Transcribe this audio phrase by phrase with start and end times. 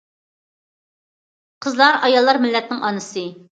[1.67, 3.29] قىزلار، ئاياللار مىللەتنىڭ ئانىسى.